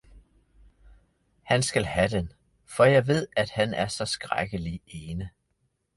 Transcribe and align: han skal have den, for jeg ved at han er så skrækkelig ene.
han 1.43 1.63
skal 1.63 1.83
have 1.85 2.07
den, 2.07 2.33
for 2.65 2.83
jeg 2.83 3.07
ved 3.07 3.27
at 3.37 3.49
han 3.49 3.73
er 3.73 3.87
så 3.87 4.05
skrækkelig 4.05 4.81
ene. 4.87 5.29